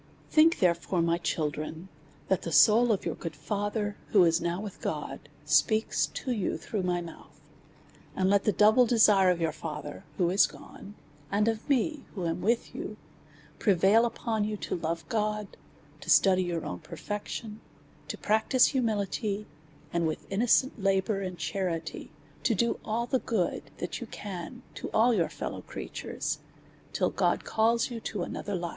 Think, 0.31 0.57
therefore, 0.57 1.03
my 1.03 1.19
children, 1.19 1.87
that 2.27 2.41
the 2.41 2.51
soul 2.51 2.91
of 2.91 3.05
your 3.05 3.13
good 3.13 3.35
father, 3.35 3.97
who 4.13 4.23
is 4.23 4.41
now 4.41 4.59
with 4.59 4.81
God, 4.81 5.29
speaks 5.45 6.07
to 6.07 6.31
you 6.31 6.57
through 6.57 6.81
my 6.81 7.01
mouth; 7.01 7.39
and 8.15 8.27
let 8.27 8.43
the 8.45 8.51
double 8.51 8.87
desire 8.87 9.29
of 9.29 9.39
your 9.39 9.51
father, 9.51 10.03
who 10.17 10.31
is 10.31 10.47
gone, 10.47 10.95
and 11.31 11.47
I, 11.47 11.97
who 12.15 12.25
am 12.25 12.41
with 12.41 12.73
you, 12.73 12.97
prevail 13.59 14.07
upon 14.07 14.43
y<^u 14.43 14.59
to 14.61 14.75
love 14.75 15.07
God, 15.07 15.55
to 15.99 16.09
study 16.09 16.41
your 16.41 16.61
onn 16.61 16.81
perfection, 16.81 17.61
to 18.07 18.17
practise 18.17 18.69
humility, 18.69 19.45
and, 19.93 20.07
with 20.07 20.25
innocent 20.31 20.81
labour 20.81 21.21
and 21.21 21.37
charity, 21.37 22.09
to 22.41 22.55
do 22.55 22.79
all 22.83 23.05
the 23.05 23.19
good 23.19 23.69
that 23.77 24.01
you 24.01 24.07
can 24.07 24.63
to 24.73 24.89
all 24.95 25.13
jour 25.15 25.29
fel 25.29 25.51
low 25.51 25.61
creatures, 25.61 26.39
till 26.91 27.11
God 27.11 27.43
calls 27.45 27.91
you 27.91 27.99
to 27.99 28.23
another 28.23 28.55
life. 28.55 28.69